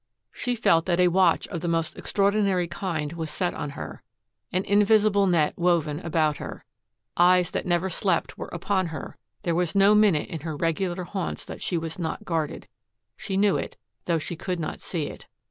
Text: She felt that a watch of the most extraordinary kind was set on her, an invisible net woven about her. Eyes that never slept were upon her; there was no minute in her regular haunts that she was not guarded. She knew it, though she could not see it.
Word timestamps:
She 0.31 0.55
felt 0.55 0.87
that 0.87 0.99
a 0.99 1.09
watch 1.09 1.47
of 1.49 1.61
the 1.61 1.67
most 1.67 1.95
extraordinary 1.95 2.67
kind 2.67 3.13
was 3.13 3.29
set 3.29 3.53
on 3.53 3.69
her, 3.77 4.01
an 4.51 4.65
invisible 4.65 5.27
net 5.27 5.53
woven 5.59 5.99
about 5.99 6.37
her. 6.37 6.65
Eyes 7.17 7.51
that 7.51 7.67
never 7.67 7.87
slept 7.87 8.35
were 8.35 8.49
upon 8.51 8.87
her; 8.87 9.15
there 9.43 9.53
was 9.53 9.75
no 9.75 9.93
minute 9.93 10.29
in 10.29 10.39
her 10.39 10.55
regular 10.57 11.03
haunts 11.03 11.45
that 11.45 11.61
she 11.61 11.77
was 11.77 11.99
not 11.99 12.25
guarded. 12.25 12.67
She 13.15 13.37
knew 13.37 13.57
it, 13.57 13.77
though 14.05 14.17
she 14.17 14.35
could 14.35 14.59
not 14.59 14.81
see 14.81 15.03
it. 15.05 15.27